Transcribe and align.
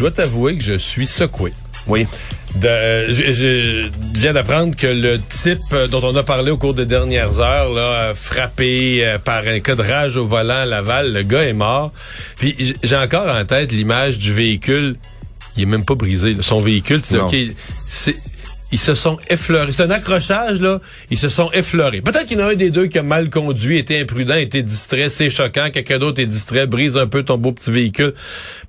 Dois 0.00 0.10
t'avouer 0.10 0.56
que 0.56 0.62
je 0.62 0.74
suis 0.78 1.06
secoué. 1.06 1.52
Oui. 1.86 2.06
De, 2.56 2.66
euh, 2.66 3.12
je, 3.12 3.32
je 3.32 3.90
viens 4.18 4.32
d'apprendre 4.32 4.74
que 4.74 4.86
le 4.86 5.20
type 5.20 5.58
euh, 5.72 5.86
dont 5.86 6.02
on 6.02 6.14
a 6.16 6.22
parlé 6.22 6.50
au 6.50 6.56
cours 6.58 6.74
des 6.74 6.84
dernières 6.84 7.40
heures, 7.40 7.72
là, 7.72 8.12
frappé 8.14 9.04
euh, 9.04 9.18
par 9.18 9.46
un 9.46 9.60
cas 9.60 9.76
de 9.76 9.82
rage 9.82 10.16
au 10.16 10.26
volant 10.26 10.60
à 10.60 10.66
Laval, 10.66 11.12
le 11.12 11.22
gars 11.22 11.44
est 11.44 11.52
mort. 11.52 11.92
Puis 12.36 12.76
j'ai 12.82 12.96
encore 12.96 13.28
en 13.28 13.44
tête 13.44 13.72
l'image 13.72 14.18
du 14.18 14.32
véhicule. 14.32 14.96
Il 15.56 15.62
est 15.62 15.66
même 15.66 15.84
pas 15.84 15.94
brisé. 15.94 16.34
là. 16.34 16.42
Son 16.42 16.60
véhicule, 16.60 17.02
tu 17.02 17.10
sais, 17.10 17.18
ok, 17.18 17.36
c'est 17.88 18.16
ils 18.72 18.78
se 18.78 18.94
sont 18.94 19.18
effleurés. 19.28 19.72
C'est 19.72 19.82
un 19.82 19.90
accrochage, 19.90 20.60
là. 20.60 20.80
Ils 21.10 21.18
se 21.18 21.28
sont 21.28 21.50
effleurés. 21.52 22.00
Peut-être 22.00 22.26
qu'il 22.26 22.38
y 22.38 22.42
en 22.42 22.46
a 22.46 22.52
un 22.52 22.54
des 22.54 22.70
deux 22.70 22.86
qui 22.86 22.98
a 22.98 23.02
mal 23.02 23.30
conduit, 23.30 23.78
été 23.78 24.00
imprudent, 24.00 24.34
été 24.34 24.62
distrait, 24.62 25.08
c'est 25.08 25.30
choquant. 25.30 25.70
Quelqu'un 25.70 25.98
d'autre 25.98 26.20
est 26.20 26.26
distrait, 26.26 26.66
brise 26.66 26.96
un 26.96 27.06
peu 27.06 27.22
ton 27.22 27.38
beau 27.38 27.52
petit 27.52 27.70
véhicule. 27.70 28.14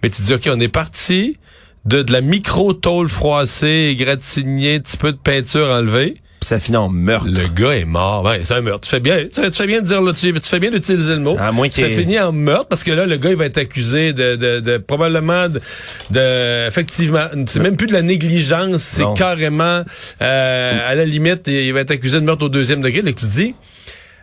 Mais 0.02 0.10
tu 0.10 0.22
dis, 0.22 0.34
OK, 0.34 0.48
on 0.48 0.60
est 0.60 0.68
parti 0.68 1.38
de, 1.86 2.02
de 2.02 2.12
la 2.12 2.22
micro-tôle 2.22 3.10
froissée, 3.10 3.90
égratignée, 3.92 4.80
petit 4.80 4.98
peu 4.98 5.12
de 5.12 5.18
peinture 5.18 5.70
enlevée. 5.70 6.21
Puis 6.42 6.48
ça 6.48 6.60
finit 6.60 6.78
en 6.78 6.90
meurtre. 6.90 7.28
Le 7.28 7.48
gars 7.48 7.74
est 7.78 7.86
mort. 7.86 8.24
Ouais, 8.26 8.42
c'est 8.44 8.56
un 8.56 8.62
meurtre. 8.62 8.82
Tu 8.86 8.90
fais 8.90 9.00
bien, 9.00 9.26
tu, 9.32 9.42
tu 9.42 9.52
fais 9.54 9.68
bien 9.68 9.80
de 9.82 9.86
dire 9.86 10.02
là, 10.02 10.12
tu, 10.12 10.34
tu 10.34 10.50
fais 10.50 10.58
bien 10.60 10.72
d'utiliser 10.72 11.14
le 11.14 11.20
mot. 11.20 11.38
À 11.40 11.52
moins 11.52 11.70
ça 11.70 11.88
finit 12.02 12.20
en 12.20 12.32
meurtre 12.32 12.66
parce 12.68 12.84
que 12.84 12.90
là, 12.92 13.06
le 13.06 13.18
gars, 13.18 13.30
il 13.30 13.36
va 13.36 13.46
être 13.46 13.60
accusé 13.60 14.12
de, 14.12 14.36
de, 14.36 14.60
de 14.60 14.78
probablement 14.80 15.50
de, 15.50 15.62
de- 16.10 16.68
effectivement, 16.68 17.28
c'est 17.46 17.60
même 17.60 17.78
plus 17.78 17.86
de 17.86 17.94
la 17.94 18.02
négligence, 18.02 18.82
c'est 18.82 19.04
carrément, 19.16 19.84
euh, 20.24 20.80
à 20.90 20.96
la 20.96 21.06
limite, 21.06 21.48
il 21.48 21.72
va 21.74 21.82
être 21.82 21.92
accusé 21.92 22.20
de 22.20 22.26
meurtre 22.26 22.46
au 22.46 22.50
deuxième 22.50 22.82
degré. 22.82 23.04
Là, 23.04 23.12
tu 23.14 23.24
te 23.24 23.32
dis, 23.32 23.54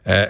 euh, 0.09 0.27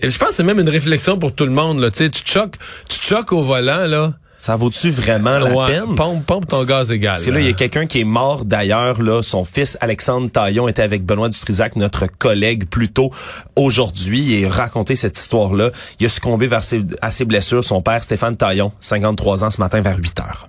et 0.00 0.10
je 0.10 0.18
pense 0.18 0.28
que 0.28 0.34
c'est 0.34 0.44
même 0.44 0.60
une 0.60 0.68
réflexion 0.68 1.18
pour 1.18 1.34
tout 1.34 1.46
le 1.46 1.50
monde. 1.52 1.80
Là. 1.80 1.90
Tu 1.90 1.98
sais, 2.04 2.10
tu 2.10 2.22
te 2.22 2.30
choques, 2.30 2.54
tu 2.88 3.00
te 3.00 3.04
choques 3.04 3.32
au 3.32 3.42
volant, 3.42 3.86
là. 3.86 4.12
Ça 4.38 4.56
vaut-tu 4.56 4.90
vraiment 4.90 5.38
la 5.38 5.50
Ouais, 5.54 5.66
peine? 5.72 5.94
Pompe, 5.94 6.24
pompe 6.26 6.46
ton 6.48 6.62
gaz 6.64 6.92
égal. 6.92 7.14
Parce 7.14 7.24
que 7.24 7.30
là, 7.30 7.40
il 7.40 7.46
y 7.46 7.50
a 7.50 7.54
quelqu'un 7.54 7.86
qui 7.86 8.00
est 8.00 8.04
mort 8.04 8.44
d'ailleurs. 8.44 9.00
Là, 9.02 9.22
son 9.22 9.44
fils 9.44 9.78
Alexandre 9.80 10.30
Taillon 10.30 10.68
était 10.68 10.82
avec 10.82 11.04
Benoît 11.04 11.28
Dutrisac, 11.30 11.74
notre 11.76 12.06
collègue, 12.06 12.66
plus 12.68 12.90
tôt 12.90 13.10
aujourd'hui, 13.56 14.34
et 14.34 14.46
raconté 14.46 14.94
cette 14.94 15.18
histoire-là. 15.18 15.70
Il 16.00 16.06
a 16.06 16.08
succombé 16.10 16.46
vers 16.48 16.64
ses, 16.64 16.82
à 17.00 17.12
ses 17.12 17.24
blessures. 17.24 17.64
Son 17.64 17.80
père, 17.80 18.02
Stéphane 18.02 18.36
Taillon, 18.36 18.72
53 18.80 19.44
ans, 19.44 19.50
ce 19.50 19.58
matin 19.60 19.80
vers 19.80 19.96
8 19.96 20.20
heures. 20.20 20.48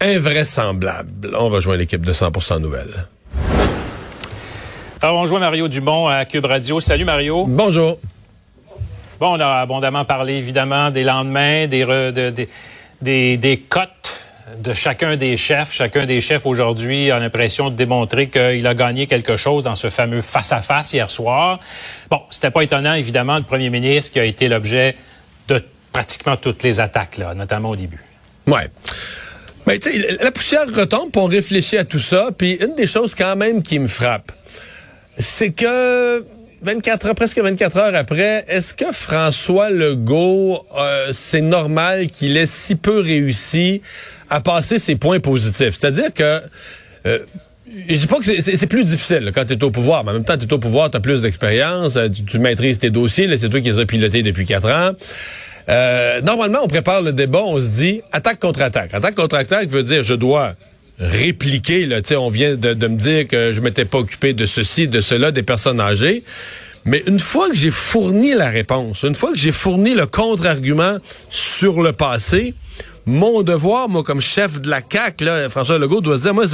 Invraisemblable. 0.00 1.30
On 1.36 1.48
rejoint 1.48 1.76
l'équipe 1.76 2.06
de 2.06 2.12
100% 2.12 2.60
Nouvelles. 2.60 3.04
Alors, 5.02 5.16
on 5.18 5.26
joue 5.26 5.38
Mario 5.38 5.68
Dumont 5.68 6.06
à 6.08 6.24
Cube 6.24 6.44
Radio. 6.44 6.80
Salut 6.80 7.04
Mario. 7.04 7.44
Bonjour. 7.48 7.98
Bon, 9.20 9.36
on 9.36 9.40
a 9.40 9.46
abondamment 9.60 10.04
parlé 10.04 10.34
évidemment 10.34 10.90
des 10.90 11.02
lendemains, 11.02 11.66
des, 11.66 11.84
re- 11.84 12.12
de- 12.12 12.30
des, 12.30 12.48
des, 13.02 13.36
des 13.36 13.58
cotes 13.58 14.22
de 14.56 14.72
chacun 14.72 15.16
des 15.16 15.36
chefs. 15.36 15.72
Chacun 15.72 16.04
des 16.04 16.20
chefs 16.20 16.46
aujourd'hui 16.46 17.10
a 17.10 17.18
l'impression 17.18 17.70
de 17.70 17.76
démontrer 17.76 18.28
qu'il 18.28 18.66
a 18.66 18.74
gagné 18.74 19.06
quelque 19.06 19.36
chose 19.36 19.62
dans 19.62 19.74
ce 19.74 19.90
fameux 19.90 20.22
face-à-face 20.22 20.92
hier 20.92 21.10
soir. 21.10 21.60
Bon, 22.10 22.20
c'était 22.30 22.50
pas 22.50 22.62
étonnant, 22.62 22.94
évidemment, 22.94 23.36
le 23.36 23.44
premier 23.44 23.70
ministre 23.70 24.12
qui 24.12 24.20
a 24.20 24.24
été 24.24 24.48
l'objet 24.48 24.96
de 25.48 25.62
pratiquement 25.92 26.36
toutes 26.36 26.62
les 26.62 26.80
attaques, 26.80 27.18
là, 27.18 27.34
notamment 27.34 27.70
au 27.70 27.76
début. 27.76 28.02
Ouais. 28.46 28.68
Mais 29.66 29.78
tu 29.78 29.90
sais, 29.90 30.16
la 30.20 30.30
poussière 30.30 30.66
retombe, 30.74 31.14
on 31.16 31.26
réfléchit 31.26 31.76
à 31.76 31.84
tout 31.84 32.00
ça. 32.00 32.30
Puis 32.36 32.54
une 32.54 32.74
des 32.74 32.86
choses 32.86 33.14
quand 33.14 33.36
même 33.36 33.62
qui 33.62 33.78
me 33.78 33.88
frappe, 33.88 34.32
c'est 35.18 35.50
que 35.50 36.24
24 36.62 37.06
heures, 37.06 37.14
presque 37.14 37.38
24 37.38 37.76
heures 37.76 37.94
après, 37.94 38.44
est-ce 38.48 38.74
que 38.74 38.90
François 38.92 39.70
Legault, 39.70 40.64
euh, 40.76 41.08
c'est 41.12 41.40
normal 41.40 42.08
qu'il 42.08 42.36
ait 42.36 42.46
si 42.46 42.74
peu 42.74 43.00
réussi 43.00 43.80
à 44.28 44.40
passer 44.40 44.78
ses 44.78 44.96
points 44.96 45.20
positifs? 45.20 45.76
C'est-à-dire 45.78 46.12
que... 46.12 46.40
euh, 47.06 47.18
je 47.86 47.94
dis 47.94 48.06
pas 48.06 48.16
que 48.18 48.24
c'est- 48.40 48.66
plus 48.66 48.84
difficile 48.84 49.30
quand 49.34 49.44
tu 49.44 49.52
es 49.52 49.62
au 49.62 49.70
pouvoir, 49.70 50.02
mais 50.02 50.10
en 50.10 50.14
même 50.14 50.24
temps, 50.24 50.38
tu 50.38 50.46
es 50.46 50.52
au 50.52 50.58
pouvoir, 50.58 50.90
tu 50.90 50.96
as 50.96 51.00
plus 51.00 51.20
d'expérience, 51.20 51.96
euh, 51.96 52.08
tu, 52.08 52.38
maîtrises 52.38 52.78
tes 52.78 52.90
dossiers, 52.90 53.34
c'est 53.36 53.50
toi 53.50 53.60
qui 53.60 53.70
les 53.70 53.78
as 53.78 53.84
pilotés 53.86 54.22
depuis 54.22 54.46
quatre 54.46 54.70
ans. 54.70 54.92
Euh, 55.68 56.22
normalement, 56.22 56.60
on 56.64 56.66
prépare 56.66 57.02
le 57.02 57.12
débat, 57.12 57.42
on 57.44 57.60
se 57.60 57.68
dit 57.70 58.00
attaque 58.10 58.40
contre 58.40 58.62
attaque. 58.62 58.94
Attaque 58.94 59.14
contre 59.14 59.36
attaque 59.36 59.68
veut 59.68 59.82
dire 59.82 60.02
je 60.02 60.14
dois 60.14 60.54
répliquer. 60.98 61.86
Là, 61.86 62.00
on 62.18 62.30
vient 62.30 62.56
de, 62.56 62.74
de 62.74 62.86
me 62.88 62.96
dire 62.96 63.26
que 63.28 63.52
je 63.52 63.60
m'étais 63.60 63.84
pas 63.84 63.98
occupé 63.98 64.32
de 64.32 64.46
ceci, 64.46 64.88
de 64.88 65.00
cela, 65.00 65.30
des 65.30 65.42
personnes 65.42 65.80
âgées. 65.80 66.24
Mais 66.84 67.02
une 67.06 67.20
fois 67.20 67.48
que 67.48 67.54
j'ai 67.56 67.70
fourni 67.70 68.34
la 68.34 68.50
réponse, 68.50 69.02
une 69.02 69.14
fois 69.14 69.32
que 69.32 69.38
j'ai 69.38 69.52
fourni 69.52 69.94
le 69.94 70.06
contre-argument 70.06 70.98
sur 71.28 71.82
le 71.82 71.92
passé, 71.92 72.54
mon 73.04 73.42
devoir, 73.42 73.88
moi, 73.88 74.02
comme 74.02 74.20
chef 74.20 74.60
de 74.60 74.68
la 74.68 74.80
CAQ, 74.88 75.24
là, 75.24 75.48
François 75.50 75.78
Legault 75.78 76.00
doit 76.00 76.18
se 76.18 76.22
dire, 76.22 76.34
moi, 76.34 76.44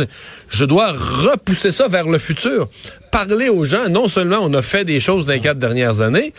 je 0.48 0.64
dois 0.64 0.92
repousser 0.92 1.72
ça 1.72 1.88
vers 1.88 2.08
le 2.08 2.18
futur. 2.18 2.68
Parler 3.10 3.48
aux 3.48 3.64
gens, 3.64 3.88
non 3.88 4.08
seulement 4.08 4.38
on 4.40 4.52
a 4.54 4.62
fait 4.62 4.84
des 4.84 5.00
choses 5.00 5.26
dans 5.26 5.32
les 5.32 5.40
quatre 5.40 5.58
dernières 5.58 6.00
années, 6.00 6.32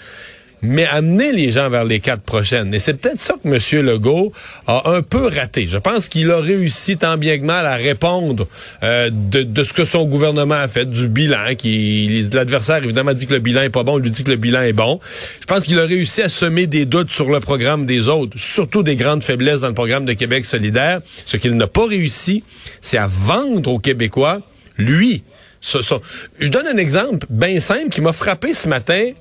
mais 0.65 0.85
amener 0.85 1.31
les 1.31 1.51
gens 1.51 1.69
vers 1.69 1.83
les 1.85 1.99
quatre 1.99 2.21
prochaines. 2.23 2.73
Et 2.73 2.79
c'est 2.79 2.95
peut-être 2.95 3.19
ça 3.19 3.35
que 3.41 3.47
M. 3.47 3.85
Legault 3.85 4.31
a 4.67 4.89
un 4.91 5.01
peu 5.01 5.27
raté. 5.27 5.67
Je 5.67 5.77
pense 5.77 6.07
qu'il 6.09 6.31
a 6.31 6.37
réussi 6.39 6.97
tant 6.97 7.17
bien 7.17 7.37
que 7.37 7.43
mal 7.43 7.65
à 7.65 7.75
répondre 7.75 8.47
euh, 8.83 9.09
de, 9.11 9.63
ce 9.63 9.73
que 9.73 9.85
son 9.85 10.05
gouvernement 10.05 10.55
a 10.55 10.67
fait, 10.67 10.89
du 10.89 11.07
bilan. 11.07 11.55
Qui 11.57 12.27
L'adversaire, 12.33 12.83
évidemment, 12.83 13.13
dit 13.13 13.27
que 13.27 13.33
le 13.33 13.39
bilan 13.39 13.61
est 13.63 13.69
pas 13.69 13.83
bon, 13.83 13.93
on 13.93 13.97
lui 13.97 14.11
dit 14.11 14.23
que 14.23 14.31
le 14.31 14.37
bilan 14.37 14.61
est 14.61 14.73
bon. 14.73 14.99
Je 15.39 15.45
pense 15.45 15.61
qu'il 15.61 15.79
a 15.79 15.85
réussi 15.85 16.21
à 16.21 16.29
semer 16.29 16.67
des 16.67 16.85
doutes 16.85 17.11
sur 17.11 17.29
le 17.29 17.39
programme 17.39 17.85
des 17.85 18.07
autres, 18.07 18.37
surtout 18.37 18.83
des 18.83 18.95
grandes 18.95 19.23
faiblesses 19.23 19.61
dans 19.61 19.67
le 19.69 19.73
programme 19.73 20.05
de 20.05 20.13
Québec 20.13 20.45
solidaire. 20.45 21.01
Ce 21.25 21.37
qu'il 21.37 21.55
n'a 21.57 21.67
pas 21.67 21.85
réussi, 21.87 22.43
c'est 22.81 22.97
à 22.97 23.07
vendre 23.07 23.71
aux 23.71 23.79
Québécois, 23.79 24.41
lui, 24.77 25.23
ce- 25.61 25.81
ce- 25.81 25.95
je 26.39 26.47
donne 26.49 26.67
un 26.67 26.77
exemple 26.77 27.25
bien 27.29 27.59
simple 27.59 27.89
qui 27.89 28.01
m'a 28.01 28.13
frappé 28.13 28.53
ce 28.53 28.67
matin 28.67 29.11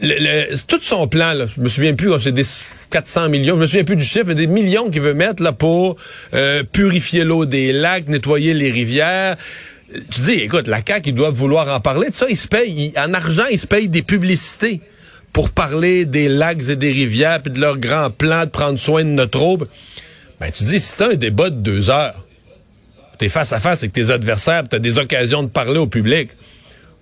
le, 0.00 0.14
le- 0.50 0.56
tout 0.66 0.80
son 0.80 1.08
plan, 1.08 1.32
là, 1.32 1.46
je 1.46 1.60
me 1.60 1.68
souviens 1.68 1.94
plus, 1.94 2.10
c'est 2.20 2.32
des 2.32 2.44
400 2.90 3.28
millions, 3.28 3.56
je 3.56 3.60
me 3.60 3.66
souviens 3.66 3.84
plus 3.84 3.96
du 3.96 4.04
chiffre, 4.04 4.32
des 4.32 4.46
millions 4.46 4.90
qu'il 4.90 5.02
veut 5.02 5.14
mettre 5.14 5.42
là 5.42 5.52
pour 5.52 5.96
euh, 6.34 6.62
purifier 6.64 7.24
l'eau 7.24 7.44
des 7.46 7.72
lacs, 7.72 8.08
nettoyer 8.08 8.54
les 8.54 8.70
rivières. 8.70 9.36
Tu 10.10 10.20
dis, 10.20 10.32
écoute, 10.32 10.68
la 10.68 10.80
CAQ, 10.86 11.08
ils 11.10 11.14
doivent 11.14 11.34
vouloir 11.34 11.68
en 11.74 11.80
parler 11.80 12.10
de 12.10 12.14
ça. 12.14 12.26
Ils 12.30 12.36
se 12.36 12.46
payent, 12.46 12.92
en 12.96 13.12
argent, 13.12 13.46
ils 13.50 13.58
se 13.58 13.66
payent 13.66 13.88
des 13.88 14.02
publicités 14.02 14.80
pour 15.32 15.50
parler 15.50 16.04
des 16.04 16.28
lacs 16.28 16.68
et 16.68 16.76
des 16.76 16.92
rivières, 16.92 17.42
puis 17.42 17.52
de 17.52 17.60
leur 17.60 17.78
grand 17.78 18.10
plan 18.10 18.44
de 18.44 18.50
prendre 18.50 18.78
soin 18.78 19.02
de 19.04 19.08
notre 19.10 19.40
eau. 19.42 19.58
Ben, 20.40 20.50
tu 20.52 20.64
dis, 20.64 20.78
c'est 20.80 21.02
un 21.04 21.14
débat 21.14 21.50
de 21.50 21.56
deux 21.56 21.90
heures, 21.90 22.24
t'es 23.18 23.28
face 23.28 23.52
à 23.52 23.60
face 23.60 23.78
avec 23.78 23.92
tes 23.92 24.10
adversaires, 24.10 24.64
tu 24.68 24.76
as 24.76 24.78
des 24.78 24.98
occasions 24.98 25.42
de 25.42 25.48
parler 25.48 25.78
au 25.78 25.86
public 25.86 26.30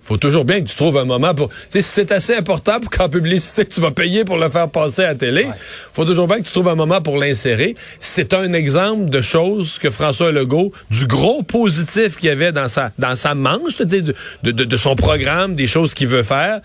faut 0.09 0.17
toujours 0.17 0.43
bien 0.43 0.59
que 0.59 0.67
tu 0.67 0.75
trouves 0.75 0.97
un 0.97 1.05
moment 1.05 1.35
pour. 1.35 1.49
Tu 1.49 1.55
sais, 1.69 1.81
si 1.83 1.91
c'est 1.91 2.11
assez 2.11 2.35
important 2.35 2.79
pour 2.79 2.89
qu'en 2.89 3.09
publicité, 3.09 3.63
tu 3.63 3.79
vas 3.79 3.91
payer 3.91 4.25
pour 4.25 4.37
le 4.37 4.49
faire 4.49 4.67
passer 4.67 5.03
à 5.03 5.09
la 5.09 5.15
télé, 5.15 5.47
faut 5.93 6.03
toujours 6.03 6.27
bien 6.27 6.39
que 6.39 6.45
tu 6.45 6.51
trouves 6.51 6.67
un 6.67 6.73
moment 6.73 6.99
pour 6.99 7.19
l'insérer. 7.19 7.75
C'est 7.99 8.33
un 8.33 8.53
exemple 8.53 9.09
de 9.09 9.21
choses 9.21 9.77
que 9.77 9.91
François 9.91 10.31
Legault, 10.31 10.71
du 10.89 11.05
gros 11.05 11.43
positif 11.43 12.17
qu'il 12.17 12.29
y 12.29 12.31
avait 12.31 12.51
dans 12.51 12.67
sa, 12.67 12.91
dans 12.97 13.15
sa 13.15 13.35
manche, 13.35 13.75
tu 13.75 13.87
sais, 13.87 14.01
de, 14.01 14.15
de, 14.41 14.51
de 14.51 14.77
son 14.77 14.95
programme, 14.95 15.53
des 15.53 15.67
choses 15.67 15.93
qu'il 15.93 16.07
veut 16.07 16.23
faire, 16.23 16.59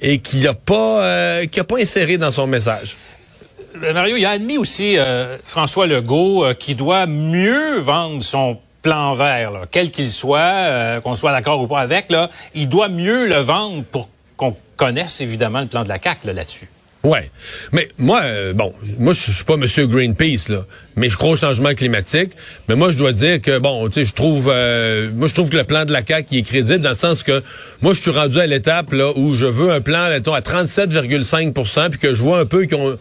et 0.00 0.18
qu'il 0.18 0.40
n'a 0.44 0.54
pas, 0.54 1.04
euh, 1.04 1.44
qu'il 1.44 1.60
a 1.60 1.64
pas 1.64 1.78
inséré 1.78 2.16
dans 2.16 2.30
son 2.30 2.46
message. 2.46 2.96
Euh, 3.82 3.92
Mario, 3.92 4.16
il 4.16 4.24
a 4.24 4.30
admis 4.30 4.56
aussi 4.56 4.96
euh, 4.96 5.36
François 5.44 5.86
Legault 5.86 6.46
euh, 6.46 6.54
qui 6.54 6.74
doit 6.74 7.06
mieux 7.06 7.78
vendre 7.78 8.22
son 8.22 8.58
plan 8.86 9.14
vert, 9.14 9.50
là, 9.50 9.62
quel 9.68 9.90
qu'il 9.90 10.08
soit, 10.08 10.38
euh, 10.38 11.00
qu'on 11.00 11.16
soit 11.16 11.32
d'accord 11.32 11.60
ou 11.60 11.66
pas 11.66 11.80
avec, 11.80 12.08
là, 12.08 12.30
il 12.54 12.68
doit 12.68 12.88
mieux 12.88 13.26
le 13.26 13.40
vendre 13.40 13.82
pour 13.82 14.08
qu'on 14.36 14.54
connaisse 14.76 15.20
évidemment 15.20 15.60
le 15.60 15.66
plan 15.66 15.82
de 15.82 15.88
la 15.88 16.00
CAQ 16.00 16.28
là, 16.28 16.32
là-dessus. 16.34 16.68
Ouais. 17.02 17.28
Mais 17.72 17.88
moi, 17.98 18.20
euh, 18.22 18.52
bon, 18.52 18.72
moi, 18.98 19.12
je 19.12 19.32
suis 19.32 19.44
pas 19.44 19.56
Monsieur 19.56 19.88
Greenpeace, 19.88 20.48
là, 20.48 20.64
mais 20.94 21.10
je 21.10 21.16
crois 21.16 21.30
au 21.30 21.36
changement 21.36 21.74
climatique. 21.74 22.30
Mais 22.68 22.76
moi, 22.76 22.92
je 22.92 22.96
dois 22.96 23.10
dire 23.10 23.40
que, 23.40 23.58
bon, 23.58 23.88
tu 23.88 23.94
sais, 23.94 24.04
je 24.04 24.12
trouve, 24.12 24.48
euh, 24.52 25.10
que 25.10 25.56
le 25.56 25.64
plan 25.64 25.84
de 25.84 25.92
la 25.92 26.04
CAQ 26.06 26.38
est 26.38 26.42
crédible 26.42 26.80
dans 26.80 26.90
le 26.90 26.94
sens 26.94 27.24
que, 27.24 27.42
moi, 27.82 27.92
je 27.92 28.00
suis 28.00 28.12
rendu 28.12 28.38
à 28.38 28.46
l'étape, 28.46 28.92
là, 28.92 29.12
où 29.16 29.34
je 29.34 29.46
veux 29.46 29.72
un 29.72 29.80
plan, 29.80 30.10
mettons, 30.10 30.34
à 30.34 30.40
37,5% 30.40 31.90
puis 31.90 31.98
que 31.98 32.14
je 32.14 32.22
vois 32.22 32.38
un 32.38 32.46
peu 32.46 32.68
qu'on, 32.68 32.96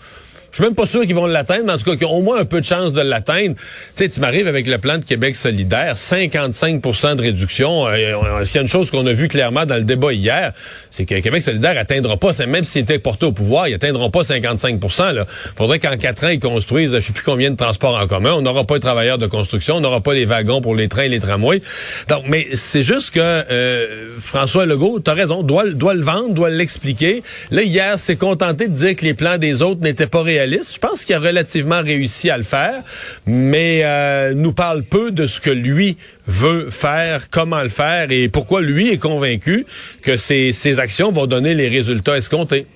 Je 0.55 0.61
suis 0.61 0.69
même 0.69 0.73
pas 0.73 0.85
sûr 0.85 1.01
qu'ils 1.01 1.15
vont 1.15 1.25
l'atteindre, 1.25 1.65
mais 1.65 1.73
en 1.73 1.77
tout 1.77 1.83
cas, 1.83 1.97
qu'ils 1.97 2.07
ont 2.07 2.15
au 2.15 2.21
moins 2.21 2.39
un 2.39 2.45
peu 2.45 2.61
de 2.61 2.65
chance 2.65 2.93
de 2.93 3.01
l'atteindre. 3.01 3.55
Tu 3.57 3.61
sais, 3.95 4.07
tu 4.07 4.21
m'arrives 4.21 4.47
avec 4.47 4.67
le 4.67 4.77
plan 4.77 4.97
de 4.97 5.03
Québec 5.03 5.35
solidaire, 5.35 5.95
55% 5.95 7.15
de 7.17 7.21
réduction. 7.21 7.87
Euh, 7.87 8.41
S'il 8.45 8.55
y 8.55 8.59
a 8.59 8.61
une 8.61 8.69
chose 8.69 8.89
qu'on 8.89 9.05
a 9.05 9.11
vu 9.11 9.27
clairement 9.27 9.65
dans 9.65 9.75
le 9.75 9.83
débat 9.83 10.13
hier, 10.13 10.53
c'est 10.91 11.03
que 11.03 11.19
Québec 11.19 11.43
solidaire 11.43 11.77
atteindra 11.77 12.15
pas, 12.15 12.31
même 12.47 12.63
s'il 12.63 12.83
était 12.83 12.99
porté 12.99 13.25
au 13.25 13.33
pouvoir, 13.33 13.67
ils 13.67 13.73
atteindront 13.73 14.09
pas 14.09 14.23
55 14.23 14.79
Il 14.81 15.25
faudrait 15.57 15.79
qu'en 15.79 15.97
quatre 15.97 16.23
ans, 16.23 16.29
ils 16.29 16.39
construisent 16.39 16.95
je 16.95 17.01
sais 17.01 17.11
plus 17.11 17.25
combien 17.25 17.51
de 17.51 17.57
transports 17.57 18.01
en 18.01 18.07
commun. 18.07 18.31
On 18.31 18.41
n'aura 18.41 18.63
pas 18.63 18.75
de 18.75 18.79
travailleurs 18.79 19.17
de 19.17 19.27
construction, 19.27 19.75
on 19.75 19.81
n'aura 19.81 19.99
pas 19.99 20.13
les 20.13 20.23
wagons 20.23 20.61
pour 20.61 20.73
les 20.73 20.87
trains 20.87 21.03
et 21.03 21.09
les 21.09 21.19
tramways. 21.19 21.61
Donc, 22.07 22.23
mais 22.29 22.47
c'est 22.53 22.81
juste 22.81 23.13
que 23.13 23.19
euh, 23.19 24.17
François 24.19 24.65
Legault, 24.65 25.01
tu 25.01 25.11
as 25.11 25.15
raison, 25.15 25.43
doit, 25.43 25.65
le 25.65 26.01
vendre, 26.01 26.33
doit 26.33 26.49
l'expliquer. 26.49 27.23
Là, 27.51 27.61
hier, 27.61 27.99
s'est 27.99 28.15
contenté 28.15 28.69
de 28.69 28.73
dire 28.73 28.95
que 28.95 29.03
les 29.03 29.13
plans 29.13 29.37
des 29.37 29.61
autres 29.61 29.81
n'étaient 29.81 30.07
pas 30.07 30.21
Je 30.51 30.79
pense 30.79 31.05
qu'il 31.05 31.15
a 31.15 31.19
relativement 31.19 31.81
réussi 31.81 32.29
à 32.29 32.37
le 32.37 32.43
faire, 32.43 32.83
mais 33.25 33.81
euh, 33.83 34.33
nous 34.33 34.53
parle 34.53 34.83
peu 34.83 35.11
de 35.11 35.27
ce 35.27 35.39
que 35.39 35.49
lui 35.49 35.97
veut 36.27 36.69
faire, 36.69 37.29
comment 37.29 37.61
le 37.61 37.69
faire 37.69 38.11
et 38.11 38.29
pourquoi 38.29 38.61
lui 38.61 38.89
est 38.89 38.97
convaincu 38.97 39.65
que 40.01 40.17
ces 40.17 40.79
actions 40.79 41.11
vont 41.11 41.27
donner 41.27 41.53
les 41.53 41.69
résultats 41.69 42.17
escomptés. 42.17 42.67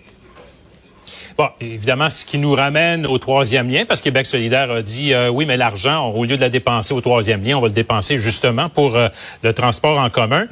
Bon, 1.38 1.48
évidemment, 1.62 2.10
ce 2.10 2.25
qui 2.25 2.38
nous 2.38 2.54
ramène 2.54 3.06
au 3.06 3.18
troisième 3.18 3.69
lien, 3.69 3.86
parce 3.86 4.01
que 4.01 4.06
Québec 4.06 4.25
solidaire 4.25 4.69
a 4.72 4.81
dit, 4.81 5.13
euh, 5.13 5.30
oui, 5.30 5.45
mais 5.45 5.56
l'argent, 5.56 6.10
au 6.10 6.25
lieu 6.25 6.36
de 6.36 6.42
la 6.42 6.50
dépenser 6.50 6.94
au 6.94 7.00
troisième 7.00 7.45
lien, 7.45 7.56
on 7.56 7.62
va 7.62 7.68
le 7.68 7.74
dépenser 7.74 8.18
justement 8.18 8.68
pour 8.68 8.98
euh, 8.98 9.07
le 9.42 9.54
transport 9.54 9.98
en 10.00 10.10
commun. 10.10 10.48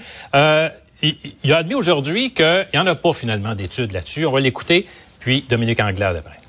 Il, 1.04 1.54
a 1.54 1.58
admis 1.58 1.76
aujourd'hui 1.76 2.32
qu'il 2.32 2.68
n'y 2.74 2.80
en 2.80 2.88
a 2.88 2.96
pas 2.96 3.14
finalement 3.14 3.54
d'études 3.54 3.92
là-dessus. 3.92 4.26
On 4.26 4.32
va 4.32 4.40
l'écouter, 4.40 4.88
puis 5.20 5.46
Dominique 5.48 5.80
Anglade 5.80 6.16
après. 6.18 6.47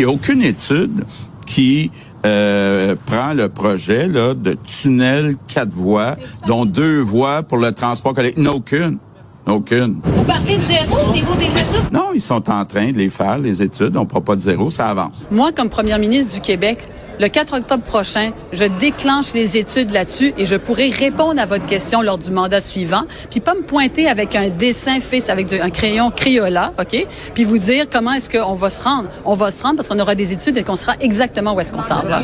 Il 0.00 0.06
n'y 0.06 0.12
a 0.12 0.14
aucune 0.14 0.40
étude 0.40 1.04
qui 1.44 1.90
prend 2.22 3.34
le 3.34 3.48
projet 3.48 4.08
là, 4.08 4.32
de 4.32 4.56
tunnel 4.64 5.36
quatre 5.46 5.74
voies, 5.74 6.16
dont 6.46 6.64
deux 6.64 7.00
voies 7.00 7.42
pour 7.42 7.58
le 7.58 7.70
transport 7.72 8.14
collectif. 8.14 8.38
Il 8.38 8.44
n'y 8.44 8.48
a 8.48 8.54
aucune. 8.54 8.96
Aucune. 9.46 10.00
Vous 10.02 10.24
parlez 10.24 10.56
de 10.56 10.62
zéro 10.62 10.96
au 11.06 11.12
niveau 11.12 11.34
des 11.34 11.48
études? 11.48 11.92
Non, 11.92 12.12
ils 12.14 12.20
sont 12.22 12.50
en 12.50 12.64
train 12.64 12.92
de 12.92 12.96
les 12.96 13.10
faire, 13.10 13.36
les 13.36 13.62
études. 13.62 13.94
On 13.94 14.00
ne 14.00 14.06
prend 14.06 14.22
pas 14.22 14.36
de 14.36 14.40
zéro, 14.40 14.70
ça 14.70 14.86
avance. 14.86 15.28
Moi, 15.30 15.52
comme 15.52 15.68
première 15.68 15.98
ministre 15.98 16.32
du 16.32 16.40
Québec, 16.40 16.88
le 17.20 17.28
4 17.28 17.52
octobre 17.58 17.82
prochain, 17.82 18.32
je 18.50 18.64
déclenche 18.64 19.34
les 19.34 19.58
études 19.58 19.90
là-dessus 19.90 20.32
et 20.38 20.46
je 20.46 20.56
pourrai 20.56 20.88
répondre 20.88 21.38
à 21.38 21.44
votre 21.44 21.66
question 21.66 22.00
lors 22.00 22.16
du 22.16 22.30
mandat 22.30 22.62
suivant, 22.62 23.02
puis 23.30 23.40
pas 23.40 23.54
me 23.54 23.60
pointer 23.60 24.08
avec 24.08 24.34
un 24.34 24.48
dessin 24.48 25.00
fait 25.00 25.28
avec 25.28 25.52
un 25.52 25.68
crayon 25.68 26.10
Crayola, 26.10 26.72
OK? 26.80 27.06
Puis 27.34 27.44
vous 27.44 27.58
dire 27.58 27.84
comment 27.92 28.14
est-ce 28.14 28.30
qu'on 28.30 28.54
va 28.54 28.70
se 28.70 28.82
rendre. 28.82 29.10
On 29.26 29.34
va 29.34 29.50
se 29.50 29.62
rendre 29.62 29.76
parce 29.76 29.88
qu'on 29.88 29.98
aura 29.98 30.14
des 30.14 30.32
études 30.32 30.56
et 30.56 30.62
qu'on 30.62 30.76
sera 30.76 30.94
exactement 31.00 31.52
où 31.52 31.60
est-ce 31.60 31.72
qu'on 31.72 31.82
s'en 31.82 32.00
va. 32.00 32.22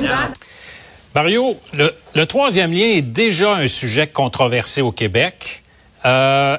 Mario, 1.15 1.57
le, 1.75 1.95
le, 2.15 2.27
troisième 2.27 2.73
lien 2.73 2.87
est 2.87 3.03
déjà 3.03 3.53
un 3.55 3.69
sujet 3.69 4.07
controversé 4.07 4.81
au 4.81 4.93
Québec. 4.93 5.63
Euh, 6.07 6.57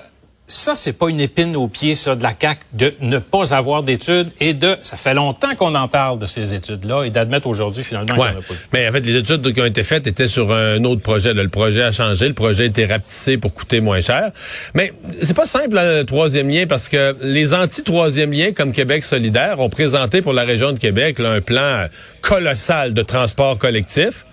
ça, 0.49 0.75
c'est 0.75 0.93
pas 0.93 1.09
une 1.09 1.19
épine 1.19 1.57
au 1.57 1.67
pied, 1.67 1.95
ça, 1.95 2.15
de 2.15 2.23
la 2.23 2.33
CAC, 2.33 2.59
de 2.71 2.93
ne 3.01 3.19
pas 3.19 3.53
avoir 3.53 3.83
d'études 3.83 4.29
et 4.39 4.53
de. 4.53 4.77
Ça 4.81 4.95
fait 4.95 5.13
longtemps 5.13 5.53
qu'on 5.55 5.75
en 5.75 5.89
parle 5.89 6.19
de 6.19 6.25
ces 6.25 6.53
études-là 6.53 7.03
et 7.03 7.09
d'admettre 7.09 7.47
aujourd'hui 7.47 7.83
finalement 7.83 8.15
n'y 8.15 8.21
en 8.21 8.25
a 8.25 8.33
pas. 8.35 8.53
Mais 8.71 8.87
en 8.87 8.93
fait, 8.93 9.01
les 9.01 9.17
études 9.17 9.53
qui 9.53 9.61
ont 9.61 9.65
été 9.65 9.83
faites 9.83 10.07
étaient 10.07 10.29
sur 10.29 10.53
un 10.53 10.81
autre 10.85 11.01
projet. 11.01 11.33
Le 11.33 11.49
projet 11.49 11.83
a 11.83 11.91
changé, 11.91 12.29
le 12.29 12.33
projet 12.33 12.63
a 12.63 12.65
été 12.67 12.85
rapetissé 12.85 13.37
pour 13.37 13.53
coûter 13.53 13.81
moins 13.81 13.99
cher. 13.99 14.31
Mais 14.73 14.93
c'est 15.21 15.35
pas 15.35 15.45
simple 15.45 15.75
le 15.75 16.03
troisième 16.03 16.49
lien 16.49 16.65
parce 16.65 16.87
que 16.87 17.15
les 17.21 17.53
anti-troisième 17.53 18.31
lien 18.31 18.53
comme 18.53 18.71
Québec 18.71 19.03
solidaire 19.03 19.59
ont 19.59 19.69
présenté 19.69 20.21
pour 20.21 20.31
la 20.31 20.43
région 20.43 20.71
de 20.71 20.79
Québec 20.79 21.19
un 21.19 21.41
plan 21.41 21.87
colossal 22.21 22.93
de 22.93 23.01
transport 23.01 23.57
collectif. 23.57 24.25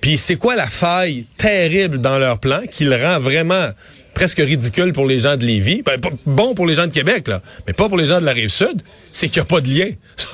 Puis 0.00 0.16
c'est 0.16 0.36
quoi 0.36 0.56
la 0.56 0.68
faille 0.68 1.26
terrible 1.36 1.98
dans 1.98 2.18
leur 2.18 2.38
plan 2.38 2.60
qui 2.70 2.84
le 2.84 2.96
rend 2.96 3.20
vraiment 3.20 3.68
presque 4.14 4.38
ridicule 4.38 4.92
pour 4.92 5.06
les 5.06 5.20
gens 5.20 5.36
de 5.36 5.44
Lévis. 5.44 5.82
Ben, 5.82 6.00
bon 6.26 6.54
pour 6.54 6.66
les 6.66 6.74
gens 6.74 6.86
de 6.86 6.92
Québec, 6.92 7.28
là, 7.28 7.42
mais 7.66 7.72
pas 7.72 7.88
pour 7.88 7.96
les 7.96 8.06
gens 8.06 8.20
de 8.20 8.26
la 8.26 8.32
Rive-Sud. 8.32 8.82
C'est 9.12 9.28
qu'il 9.28 9.40
n'y 9.40 9.42
a 9.42 9.46
pas 9.46 9.60
de 9.60 9.68
lien. 9.68 9.90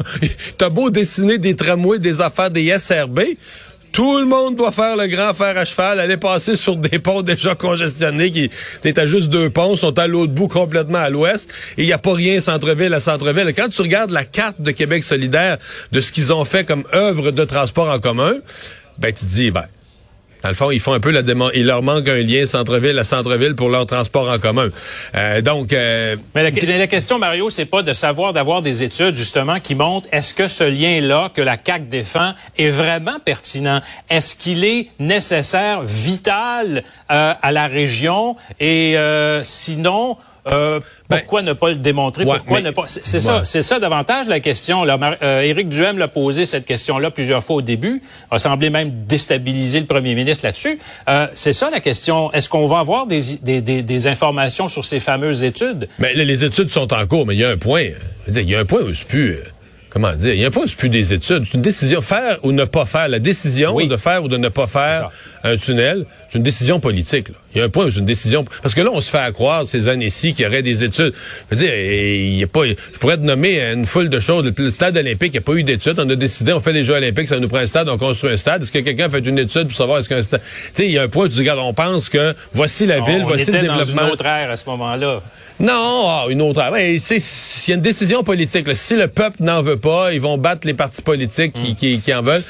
T'as 0.59 0.69
beau 0.69 0.91
dessiner 0.91 1.39
des 1.39 1.57
tramways, 1.57 1.99
des 1.99 2.21
affaires, 2.21 2.51
des 2.51 2.77
SRB, 2.79 3.21
tout 3.97 4.19
le 4.19 4.27
monde 4.27 4.57
doit 4.57 4.73
faire 4.73 4.95
le 4.95 5.07
grand 5.07 5.33
fer 5.33 5.57
à 5.57 5.65
cheval, 5.65 6.01
aller 6.01 6.19
passer 6.19 6.55
sur 6.55 6.77
des 6.77 6.99
ponts 6.99 7.23
déjà 7.23 7.55
congestionnés 7.55 8.31
qui 8.31 8.51
étaient 8.85 9.07
juste 9.07 9.31
deux 9.31 9.49
ponts, 9.49 9.75
sont 9.75 9.99
à 9.99 10.07
l'autre 10.07 10.35
bout 10.35 10.49
complètement 10.49 10.99
à 10.99 11.09
l'ouest, 11.09 11.51
et 11.79 11.83
il 11.83 11.87
n'y 11.87 11.95
a 11.95 11.99
pas 11.99 12.13
rien 12.13 12.39
centre-ville 12.39 12.93
à 12.93 13.01
centre-ville. 13.01 13.55
Quand 13.57 13.71
tu 13.71 13.81
regardes 13.81 14.11
la 14.11 14.27
carte 14.27 14.61
de 14.61 14.71
Québec 14.71 15.03
solidaire 15.03 15.57
de 15.93 16.01
ce 16.03 16.13
qu'ils 16.13 16.31
ont 16.31 16.45
fait 16.45 16.67
comme 16.67 16.85
œuvre 16.93 17.31
de 17.31 17.43
transport 17.45 17.89
en 17.89 17.99
commun, 17.99 18.35
ben 18.99 19.15
tu 19.15 19.25
te 19.25 19.31
dis, 19.31 19.51
ben, 19.51 19.65
dans 20.53 20.67
le 20.69 20.75
ils 20.75 20.81
font 20.81 20.93
un 20.93 21.01
peu 21.01 21.11
la 21.11 21.23
demande. 21.23 21.51
Il 21.55 21.67
leur 21.67 21.83
manque 21.83 22.09
un 22.09 22.23
lien 22.23 22.47
centre-ville 22.47 22.99
à 22.99 23.05
centre-ville 23.05 23.55
pour 23.55 23.69
leur 23.69 23.87
transport 23.87 24.31
en 24.31 24.39
commun. 24.39 24.69
Euh, 25.15 25.41
donc. 25.41 25.73
Euh, 25.73 26.17
mais, 26.35 26.51
la, 26.51 26.87
question, 26.87 27.19
Mario, 27.19 27.51
c'est 27.51 27.65
pas 27.65 27.83
de 27.83 27.93
savoir 27.93 28.33
d'avoir 28.33 28.63
des 28.63 28.83
études 28.83 29.17
justement 29.17 29.61
qui 29.61 29.75
montrent 29.75 30.09
est-ce 30.13 30.35
que 30.35 30.47
ce 30.47 30.65
lien-là 30.65 31.31
que 31.35 31.43
la 31.43 31.57
CAC 31.57 31.89
défend 31.89 32.33
est 32.59 32.71
vraiment 32.71 33.19
pertinent? 33.25 33.81
Est-ce 34.11 34.37
qu'il 34.37 34.65
est 34.65 34.89
nécessaire, 34.99 35.83
vital 35.83 36.83
euh, 37.11 37.35
à 37.41 37.53
la 37.53 37.67
région? 37.67 38.37
Et 38.61 38.97
sinon 39.43 40.17
euh, 40.47 40.81
ben, 41.09 41.19
pourquoi 41.19 41.43
ne 41.43 41.53
pas 41.53 41.71
le 41.71 41.77
démontrer? 41.77 42.25
pourquoi 42.25 42.61
ne 42.61 42.71
pas? 42.71 42.85
C'est 42.87 43.21
ça, 43.21 43.43
c'est 43.45 43.63
ça 43.63 43.79
davantage 43.79 44.27
la 44.27 44.41
question. 44.41 44.85
Là, 44.85 44.99
euh, 45.23 45.41
Éric 45.43 45.69
Duhem 45.69 45.99
l'a 45.99 46.09
posé 46.09 46.47
cette 46.47 46.67
question-là 46.67 47.11
plusieurs 47.11 47.43
fois 47.43 47.57
au 47.57 47.63
début, 47.63 48.03
a 48.31 48.39
semblé 48.39 48.71
même 48.71 49.05
déstabiliser 49.07 49.81
le 49.81 49.87
premier 49.87 50.15
ministre 50.15 50.45
là-dessus. 50.45 50.79
Euh, 51.09 51.27
c'est 51.35 51.53
ça 51.53 51.71
la 51.71 51.81
question. 51.81 52.33
Est-ce 52.33 52.49
qu'on 52.49 52.67
va 52.67 52.79
avoir 52.79 53.07
des, 53.07 53.21
des, 53.43 53.61
des, 53.61 53.83
des, 53.83 54.07
informations 54.07 54.69
sur 54.69 54.85
ces 54.85 55.01
fameuses 55.01 55.43
études? 55.45 55.89
Mais 55.99 56.15
les 56.15 56.45
études 56.45 56.71
sont 56.71 56.93
en 56.93 57.07
cours, 57.07 57.27
mais 57.27 57.35
il 57.35 57.41
y 57.41 57.45
a 57.45 57.51
un 57.51 57.59
point. 57.59 57.87
Il 58.29 58.51
y 58.51 58.55
a 58.55 58.61
un 58.61 58.65
point 58.65 58.83
où 58.83 58.95
c'est 58.95 59.09
plus 59.09 59.39
comment 59.97 60.13
dire, 60.13 60.35
il 60.35 60.41
n'y 60.41 60.45
a 60.45 60.51
pas 60.51 60.61
plus 60.77 60.91
des 60.91 61.15
études. 61.15 61.45
C'est 61.47 61.55
une 61.55 61.63
décision, 61.63 62.03
faire 62.03 62.37
ou 62.43 62.53
ne 62.53 62.67
pas 62.67 62.85
faire. 62.85 63.09
La 63.09 63.19
décision 63.19 63.75
de 63.75 63.97
faire 63.97 64.23
ou 64.23 64.29
de 64.29 64.37
ne 64.37 64.51
pas 64.51 64.67
faire 64.67 65.09
un 65.43 65.57
tunnel, 65.57 66.05
c'est 66.29 66.39
une 66.39 66.45
décision 66.45 66.81
politique. 66.81 67.29
Il 67.55 67.59
y 67.59 67.61
a 67.61 67.65
un 67.65 67.69
point 67.69 67.87
où 67.87 67.91
c'est 67.91 68.01
une 68.01 68.07
décision. 68.07 68.45
Parce 68.63 68.75
que 68.75 68.81
là, 68.81 68.91
on 68.93 69.01
se 69.01 69.11
fait 69.11 69.33
croire 69.33 69.65
ces 69.65 69.89
années-ci 69.89 70.35
qu'il 70.35 70.45
y 70.45 70.49
aurait 70.49 70.63
des 70.63 70.85
études. 70.85 71.13
Je 71.51 71.57
veux 71.57 71.61
dire, 71.63 71.75
il 71.75 72.39
y 72.39 72.43
a 72.43 72.47
pas. 72.47 72.67
Je 72.67 72.99
pourrais 72.99 73.17
te 73.17 73.23
nommer 73.23 73.61
une 73.61 73.87
foule 73.87 74.09
de 74.09 74.21
choses. 74.21 74.53
Le 74.57 74.71
stade 74.71 74.97
olympique, 74.97 75.31
il 75.35 75.39
n'y 75.39 75.39
a 75.39 75.43
pas 75.43 75.53
eu 75.53 75.63
d'études. 75.63 75.99
On 75.99 76.09
a 76.09 76.17
décidé, 76.17 76.53
on 76.53 76.61
fait 76.61 76.73
les 76.73 76.85
Jeux 76.85 76.95
olympiques, 76.95 77.29
ça 77.29 77.39
nous 77.39 77.49
prend 77.49 77.59
un 77.59 77.67
stade, 77.67 77.89
on 77.89 77.99
construit 77.99 78.31
un 78.31 78.37
stade. 78.37 78.63
Est-ce 78.63 78.73
que 78.73 78.79
quelqu'un 78.81 79.09
fait 79.09 79.21
une 79.21 79.39
étude 79.39 79.69
pour 79.69 79.77
savoir 79.77 79.99
est-ce 79.99 80.09
qu'un 80.09 80.23
stade. 80.23 80.41
Tu 80.43 80.71
sais, 80.75 80.87
il 80.87 80.93
y 80.93 80.99
a 80.99 81.03
un 81.03 81.09
point 81.09 81.27
où 81.27 81.29
tu 81.29 81.35
dis, 81.35 81.41
regarde, 81.41 81.61
on 81.61 81.75
pense 81.75 82.09
que 82.09 82.35
voici 82.53 82.87
la 82.87 83.01
ville, 83.01 83.23
voici 83.25 83.51
le 83.51 83.61
développement. 83.61 84.03
Dans 84.03 84.07
une 84.07 84.13
autre 84.13 84.27
ère 84.27 84.51
à 84.51 84.57
ce 84.57 84.69
moment-là. 84.71 85.23
Non, 85.59 86.05
ah, 86.07 86.25
une 86.29 86.43
autre 86.43 86.61
ère. 86.61 86.73
Ouais, 86.73 86.97
il 86.97 87.69
y 87.69 87.73
a 87.73 87.75
une 87.75 87.81
décision 87.81 88.23
politique. 88.23 88.67
Si 88.75 88.95
le 88.95 89.09
peuple 89.09 89.37
n'en 89.41 89.63
veut 89.63 89.79
pas, 89.79 90.13
ils 90.13 90.21
vont 90.21 90.37
battre 90.37 90.67
les 90.67 90.75
partis 90.75 91.03
politiques 91.03 91.55
qui, 91.55 91.75
qui, 91.75 92.01
qui 92.01 92.13
en 92.13 92.23
veulent 92.23 92.45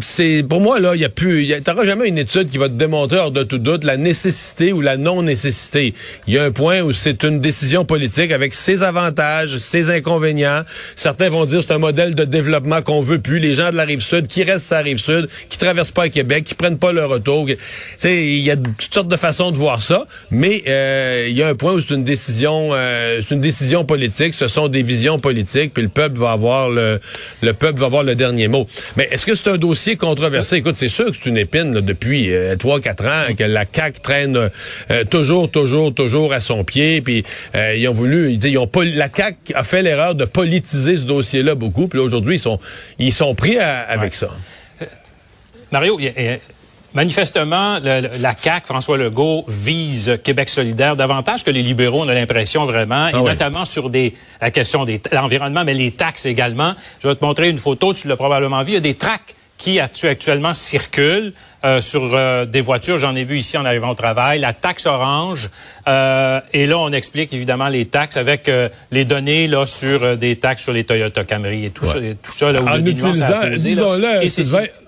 c'est 0.00 0.44
pour 0.48 0.60
moi 0.60 0.78
là, 0.78 0.94
il 0.94 1.00
y 1.00 1.04
a 1.04 1.08
plus, 1.08 1.52
t'auras 1.62 1.84
jamais 1.84 2.08
une 2.08 2.18
étude 2.18 2.50
qui 2.50 2.58
va 2.58 2.68
te 2.68 2.74
démontrer 2.74 3.18
hors 3.18 3.30
de 3.30 3.42
tout 3.42 3.58
doute 3.58 3.84
la 3.84 3.96
nécessité 3.96 4.72
ou 4.72 4.80
la 4.80 4.96
non 4.96 5.22
nécessité. 5.22 5.94
Il 6.26 6.34
y 6.34 6.38
a 6.38 6.44
un 6.44 6.50
point 6.50 6.82
où 6.82 6.92
c'est 6.92 7.24
une 7.24 7.40
décision 7.40 7.84
politique 7.84 8.30
avec 8.30 8.54
ses 8.54 8.82
avantages, 8.82 9.58
ses 9.58 9.90
inconvénients. 9.90 10.62
Certains 10.96 11.30
vont 11.30 11.46
dire 11.46 11.62
c'est 11.62 11.72
un 11.72 11.78
modèle 11.78 12.14
de 12.14 12.24
développement 12.24 12.82
qu'on 12.82 13.00
veut 13.00 13.20
plus. 13.20 13.38
Les 13.38 13.54
gens 13.54 13.70
de 13.70 13.76
la 13.76 13.84
rive 13.84 14.00
sud 14.00 14.26
qui 14.26 14.42
restent 14.42 14.72
à 14.72 14.76
la 14.76 14.82
rive 14.82 14.98
sud, 14.98 15.28
qui 15.48 15.56
traversent 15.56 15.92
pas 15.92 16.04
à 16.04 16.08
Québec, 16.08 16.44
qui 16.44 16.54
prennent 16.54 16.78
pas 16.78 16.92
le 16.92 17.04
retour. 17.06 17.48
il 18.04 18.38
y 18.38 18.50
a 18.50 18.56
toutes 18.56 18.94
sortes 18.94 19.08
de 19.08 19.16
façons 19.16 19.50
de 19.50 19.56
voir 19.56 19.82
ça, 19.82 20.06
mais 20.30 20.62
euh, 20.68 21.26
il 21.28 21.36
y 21.36 21.42
a 21.42 21.48
un 21.48 21.54
point 21.54 21.72
où 21.72 21.80
c'est 21.80 21.94
une 21.94 22.04
décision, 22.04 22.70
euh, 22.72 23.20
c'est 23.26 23.34
une 23.34 23.40
décision 23.40 23.84
politique. 23.84 24.34
Ce 24.34 24.48
sont 24.48 24.68
des 24.68 24.82
visions 24.82 25.18
politiques, 25.18 25.72
puis 25.72 25.82
le 25.82 25.88
peuple 25.88 26.18
va 26.18 26.32
avoir 26.32 26.68
le, 26.68 27.00
le 27.40 27.52
peuple 27.54 27.80
va 27.80 27.86
avoir 27.86 28.02
le 28.02 28.14
dernier 28.14 28.48
mot. 28.48 28.66
Mais 28.96 29.08
est-ce 29.10 29.24
que 29.24 29.34
c'est 29.34 29.48
un 29.48 29.56
dossier 29.56 29.69
controversé. 29.96 30.56
Écoute, 30.56 30.76
c'est 30.76 30.88
sûr 30.88 31.06
que 31.06 31.16
c'est 31.20 31.28
une 31.28 31.36
épine 31.36 31.74
là, 31.74 31.80
depuis 31.80 32.32
euh, 32.32 32.56
trois, 32.56 32.80
quatre 32.80 33.04
ans 33.04 33.34
que 33.36 33.44
la 33.44 33.64
CAC 33.64 34.02
traîne 34.02 34.36
euh, 34.36 35.04
toujours, 35.04 35.50
toujours, 35.50 35.94
toujours 35.94 36.32
à 36.32 36.40
son 36.40 36.64
pied. 36.64 37.00
Puis 37.00 37.24
euh, 37.54 37.74
ils 37.76 37.88
ont 37.88 37.92
voulu, 37.92 38.32
ils 38.32 38.58
ont 38.58 38.70
la 38.74 39.08
CAC 39.08 39.36
a 39.54 39.64
fait 39.64 39.82
l'erreur 39.82 40.14
de 40.14 40.24
politiser 40.24 40.96
ce 40.96 41.02
dossier-là 41.02 41.54
beaucoup. 41.54 41.88
Puis 41.88 41.98
aujourd'hui, 41.98 42.36
ils 42.36 42.40
sont, 42.40 42.60
ils 42.98 43.12
sont 43.12 43.34
pris 43.34 43.58
avec 43.58 44.14
ça. 44.14 44.28
Mario, 45.70 45.98
Manifestement, 46.92 47.78
la 47.78 48.34
CAQ, 48.34 48.66
François 48.66 48.98
Legault, 48.98 49.44
vise 49.46 50.18
Québec 50.24 50.48
solidaire 50.48 50.96
davantage 50.96 51.44
que 51.44 51.50
les 51.52 51.62
libéraux, 51.62 52.02
on 52.02 52.08
a 52.08 52.14
l'impression 52.14 52.64
vraiment, 52.64 53.06
et 53.06 53.12
ah 53.14 53.22
notamment 53.22 53.64
sur 53.64 53.90
des, 53.90 54.14
la 54.40 54.50
question 54.50 54.84
de 54.84 54.98
l'environnement, 55.12 55.62
mais 55.64 55.74
les 55.74 55.92
taxes 55.92 56.26
également. 56.26 56.74
Je 57.00 57.06
vais 57.06 57.14
te 57.14 57.24
montrer 57.24 57.48
une 57.48 57.58
photo, 57.58 57.94
tu 57.94 58.08
l'as 58.08 58.16
probablement 58.16 58.62
vu, 58.62 58.72
il 58.72 58.74
y 58.74 58.78
a 58.78 58.80
des 58.80 58.94
tracts 58.94 59.36
qui 59.60 59.78
actuellement 59.78 60.54
circulent 60.54 61.34
euh, 61.64 61.82
sur 61.82 62.12
euh, 62.14 62.46
des 62.46 62.62
voitures. 62.62 62.96
J'en 62.96 63.14
ai 63.14 63.24
vu 63.24 63.38
ici 63.38 63.58
en 63.58 63.66
arrivant 63.66 63.90
au 63.90 63.94
travail. 63.94 64.40
La 64.40 64.54
taxe 64.54 64.86
orange. 64.86 65.50
Euh, 65.86 66.40
et 66.54 66.66
là, 66.66 66.78
on 66.78 66.90
explique 66.92 67.30
évidemment 67.34 67.68
les 67.68 67.84
taxes 67.84 68.16
avec 68.16 68.50
les 68.90 69.04
données 69.04 69.46
là 69.46 69.66
sur 69.66 70.16
des 70.16 70.36
taxes 70.36 70.62
sur 70.62 70.72
les 70.72 70.84
Toyota 70.84 71.24
Camry 71.24 71.66
et 71.66 71.70
tout 71.70 71.84
ça. 71.84 71.98
Tout 72.22 72.32
ça 72.32 72.50
là, 72.50 72.62
où 72.62 72.68
en 72.68 72.84
utilisant, 72.84 73.50
disons-le, 73.54 74.24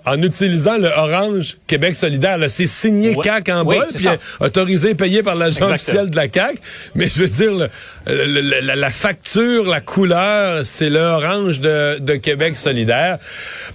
en 0.04 0.21
utilisant 0.23 0.78
le 0.78 0.88
Orange 0.88 1.56
Québec 1.66 1.97
solidaire. 1.97 2.38
C'est 2.49 2.66
signé 2.66 3.16
CAC 3.23 3.49
en 3.49 3.64
bas, 3.64 3.87
puis 3.94 4.06
autorisé, 4.40 4.94
payé 4.94 5.23
par 5.23 5.37
l'agent 5.37 5.64
officiel 5.64 6.11
de 6.11 6.16
la 6.16 6.28
CAC. 6.28 6.56
Mais 6.94 7.06
je 7.09 7.23
veux 7.23 7.28
dire, 7.28 7.68
la, 8.06 8.90
facture, 8.90 9.68
la 9.68 9.80
couleur, 9.80 10.64
c'est 10.64 10.90
le 10.90 11.00
Orange 11.00 11.61
de, 11.61 11.99
de, 11.99 12.14
Québec 12.14 12.56
solidaire. 12.56 13.18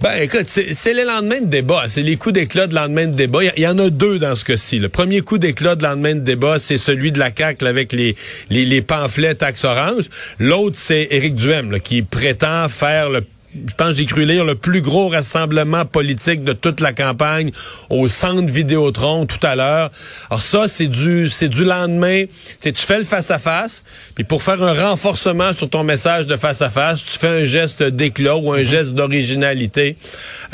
Ben 0.00 0.22
écoute, 0.22 0.46
c'est 0.46 0.94
les 0.94 1.04
lendemains 1.04 1.40
de 1.40 1.46
débat. 1.46 1.84
C'est 1.88 2.02
les 2.02 2.16
coups 2.16 2.34
d'éclat 2.34 2.66
de 2.66 2.74
lendemain 2.74 3.06
de 3.06 3.14
débat. 3.14 3.40
Il 3.56 3.62
y, 3.62 3.66
en 3.66 3.78
a 3.78 3.90
deux 3.90 4.18
dans 4.18 4.34
ce 4.34 4.44
cas-ci. 4.44 4.78
Le 4.78 4.88
premier 4.88 5.20
coup 5.20 5.38
d'éclat 5.38 5.76
de 5.76 5.82
lendemain 5.82 6.14
de 6.14 6.20
débat, 6.20 6.58
c'est 6.58 6.78
celui 6.78 7.12
de 7.12 7.18
la 7.18 7.30
CAC 7.30 7.62
avec 7.62 7.92
les, 7.92 8.16
les, 8.50 8.64
les 8.64 8.82
pamphlets 8.82 9.34
taxe 9.34 9.64
orange. 9.64 10.04
L'autre, 10.38 10.76
c'est 10.78 11.08
Éric 11.10 11.34
Duhem 11.34 11.80
qui 11.80 12.02
prétend 12.02 12.68
faire 12.68 13.10
le 13.10 13.22
je 13.66 13.74
pense 13.74 13.94
j'ai 13.96 14.06
cru 14.06 14.24
lire 14.24 14.44
le 14.44 14.54
plus 14.54 14.80
gros 14.80 15.08
rassemblement 15.08 15.84
politique 15.84 16.44
de 16.44 16.52
toute 16.52 16.80
la 16.80 16.92
campagne 16.92 17.50
au 17.90 18.08
centre 18.08 18.50
Vidéotron 18.50 19.26
tout 19.26 19.44
à 19.46 19.56
l'heure. 19.56 19.90
Alors 20.30 20.42
ça 20.42 20.68
c'est 20.68 20.86
du 20.86 21.28
c'est 21.28 21.48
du 21.48 21.64
lendemain, 21.64 22.24
tu 22.62 22.72
fais 22.74 22.98
le 22.98 23.04
face 23.04 23.30
à 23.30 23.38
face, 23.38 23.82
puis 24.14 24.24
pour 24.24 24.42
faire 24.42 24.62
un 24.62 24.72
renforcement 24.72 25.52
sur 25.52 25.68
ton 25.68 25.84
message 25.84 26.26
de 26.26 26.36
face 26.36 26.62
à 26.62 26.70
face, 26.70 27.04
tu 27.04 27.18
fais 27.18 27.28
un 27.28 27.44
geste 27.44 27.82
d'éclat 27.82 28.36
ou 28.36 28.52
un 28.52 28.62
geste 28.62 28.94
d'originalité 28.94 29.96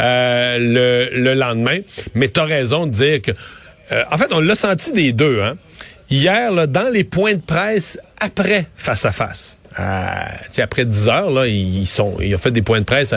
euh, 0.00 0.58
le, 0.58 1.20
le 1.20 1.34
lendemain. 1.34 1.78
Mais 2.14 2.28
tu 2.28 2.40
as 2.40 2.44
raison 2.44 2.86
de 2.86 2.92
dire 2.92 3.22
que 3.22 3.30
euh, 3.92 4.04
en 4.10 4.18
fait 4.18 4.32
on 4.32 4.40
l'a 4.40 4.54
senti 4.54 4.92
des 4.92 5.12
deux 5.12 5.40
hein. 5.40 5.56
Hier 6.10 6.52
là, 6.52 6.66
dans 6.66 6.92
les 6.92 7.02
points 7.04 7.34
de 7.34 7.40
presse 7.40 7.98
après 8.20 8.66
face 8.76 9.04
à 9.04 9.12
face 9.12 9.56
après 9.76 10.84
10 10.84 11.08
heures, 11.08 11.30
là, 11.30 11.46
ils 11.46 11.86
sont, 11.86 12.16
ils 12.20 12.34
ont 12.34 12.38
fait 12.38 12.50
des 12.50 12.62
points 12.62 12.80
de 12.80 12.84
presse. 12.84 13.14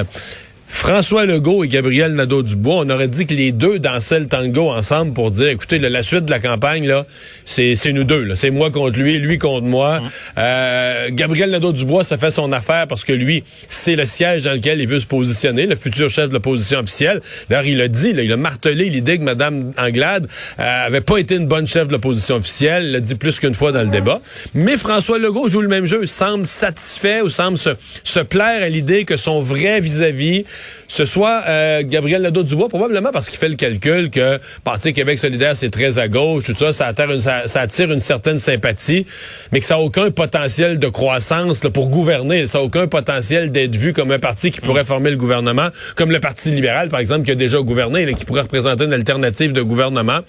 François 0.68 1.26
Legault 1.26 1.64
et 1.64 1.70
Gabriel 1.70 2.14
Nadeau-Dubois, 2.14 2.84
on 2.86 2.90
aurait 2.90 3.08
dit 3.08 3.26
que 3.26 3.34
les 3.34 3.54
deux 3.54 3.80
dansaient 3.80 4.20
le 4.20 4.28
tango 4.28 4.70
ensemble 4.70 5.14
pour 5.14 5.32
dire, 5.32 5.48
écoutez, 5.48 5.80
la 5.80 6.04
suite 6.04 6.26
de 6.26 6.30
la 6.30 6.40
campagne, 6.40 6.86
là, 6.86 7.06
c'est 7.46 7.76
nous 7.94 8.04
deux. 8.04 8.36
C'est 8.36 8.52
moi 8.52 8.70
contre 8.70 9.00
lui, 9.00 9.18
lui 9.18 9.38
contre 9.38 9.66
moi. 9.66 10.02
Euh, 10.38 11.10
Gabriel 11.12 11.52
Nadeau-Dubois, 11.52 12.04
ça 12.04 12.18
fait 12.18 12.32
son 12.32 12.52
affaire 12.52 12.86
parce 12.88 13.06
que 13.06 13.14
lui, 13.14 13.44
c'est 13.70 13.96
le 13.96 14.06
siège 14.06 14.42
dans 14.42 14.52
lequel 14.54 14.82
il 14.82 14.88
veut 14.88 15.00
se 15.00 15.06
positionner, 15.06 15.68
le 15.68 15.78
futur 15.78 16.10
chef 16.10 16.28
de 16.28 16.34
l'opposition 16.34 16.80
officielle. 16.80 17.22
D'ailleurs, 17.50 17.66
il 17.66 17.82
a 17.82 17.88
dit, 17.88 18.12
là, 18.12 18.24
il 18.24 18.32
a 18.32 18.38
martelé 18.38 18.90
l'idée 18.90 19.18
que 19.18 19.24
Mme 19.24 19.72
Anglade 19.78 20.28
euh, 20.60 20.86
avait 20.88 21.02
pas 21.02 21.18
été 21.18 21.36
une 21.36 21.48
bonne 21.48 21.68
chef 21.68 21.88
de 21.88 21.94
l'opposition 21.94 22.36
officielle. 22.36 22.84
Il 22.86 22.92
l'a 22.92 23.00
dit 23.00 23.16
plus 23.16 23.40
qu'une 23.40 23.54
fois 23.54 23.72
dans 23.72 23.84
le 23.84 23.90
débat. 23.90 24.22
Mais 24.54 24.76
François 24.76 25.18
Legault 25.18 25.48
joue 25.48 25.62
le 25.62 25.70
même 25.70 25.86
jeu, 25.86 26.06
semble 26.06 26.46
satisfait 26.46 27.22
ou 27.22 27.30
semble 27.30 27.58
se, 27.58 27.70
se 28.04 28.20
plaire 28.20 28.64
à 28.64 28.70
l'idée 28.70 29.06
que 29.06 29.16
son 29.16 29.42
vrai 29.42 29.80
vis-à-vis 29.80 30.44
ce 30.88 31.06
soit 31.06 31.44
euh, 31.48 31.84
Gabriel 31.84 32.22
Nadeau-Dubois, 32.22 32.70
probablement 32.70 33.12
parce 33.12 33.30
qu'il 33.30 33.38
fait 33.38 33.50
le 33.50 33.56
calcul 33.56 34.10
que 34.10 34.40
Parti 34.64 34.94
Québec 34.94 35.20
solidaire, 35.20 35.56
c'est 35.56 35.70
très 35.70 36.00
à 36.00 36.08
gauche, 36.08 36.46
tout 36.46 36.56
ça, 36.58 36.74
ça 36.74 36.88
attire, 36.88 37.12
une, 37.12 37.20
ça, 37.20 37.44
attire 37.56 37.92
une 37.92 38.00
certaine 38.00 38.40
sympathie, 38.40 39.06
mais 39.52 39.60
que 39.60 39.66
ça 39.66 39.76
n'a 39.76 39.82
aucun 39.82 40.12
potentiel 40.12 40.80
de 40.80 40.88
croissance 40.88 41.60
pour 41.60 41.90
gouverner. 41.90 42.46
Ça 42.46 42.60
n'a 42.60 42.64
aucun 42.64 42.88
potentiel 42.88 43.52
d'être 43.52 43.76
vu 43.76 43.94
comme 43.94 44.12
un 44.12 44.20
parti 44.20 44.52
qui 44.52 44.62
pourrait 44.62 44.86
former 44.86 45.12
le 45.12 45.18
gouvernement, 45.18 45.70
comme 45.96 46.12
le 46.12 46.20
Parti 46.20 46.52
libéral, 46.52 46.90
par 46.90 47.00
exemple, 47.00 47.26
qui 47.26 47.32
a 47.32 47.36
déjà 47.36 47.60
gouverné, 47.62 48.04
et 48.04 48.14
qui 48.14 48.26
pourrait 48.26 48.42
représenter 48.42 48.86
une 48.86 48.94
alternative 48.94 49.54
de 49.54 49.62
gouvernement. 49.62 50.20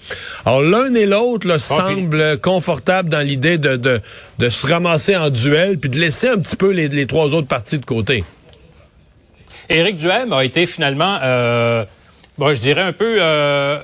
Alors, 0.45 0.61
l'un 0.61 0.93
et 0.93 1.05
l'autre 1.05 1.59
semblent 1.59 2.37
confortables 2.39 3.09
dans 3.09 3.25
l'idée 3.25 3.57
de, 3.57 3.75
de, 3.75 3.99
de, 4.39 4.49
se 4.49 4.67
ramasser 4.67 5.15
en 5.15 5.29
duel, 5.29 5.77
puis 5.77 5.89
de 5.89 5.99
laisser 5.99 6.27
un 6.27 6.37
petit 6.37 6.55
peu 6.55 6.71
les, 6.71 6.87
les 6.87 7.07
trois 7.07 7.33
autres 7.33 7.47
partis 7.47 7.77
de 7.77 7.85
côté. 7.85 8.23
Éric 9.69 9.97
Duhem 9.97 10.33
a 10.33 10.43
été 10.43 10.65
finalement, 10.65 11.19
euh, 11.23 11.85
bon, 12.37 12.53
je 12.53 12.59
dirais 12.59 12.81
un 12.81 12.93
peu, 12.93 13.17
euh, 13.19 13.79